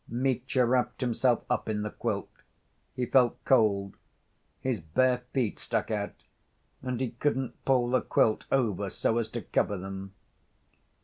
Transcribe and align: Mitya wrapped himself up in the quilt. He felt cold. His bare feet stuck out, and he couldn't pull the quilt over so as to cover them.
Mitya 0.09 0.65
wrapped 0.65 1.01
himself 1.01 1.43
up 1.47 1.69
in 1.69 1.83
the 1.83 1.91
quilt. 1.91 2.31
He 2.95 3.05
felt 3.05 3.37
cold. 3.45 3.93
His 4.59 4.79
bare 4.81 5.19
feet 5.31 5.59
stuck 5.59 5.91
out, 5.91 6.23
and 6.81 6.99
he 6.99 7.11
couldn't 7.11 7.63
pull 7.65 7.87
the 7.91 8.01
quilt 8.01 8.47
over 8.51 8.89
so 8.89 9.19
as 9.19 9.29
to 9.29 9.43
cover 9.43 9.77
them. 9.77 10.15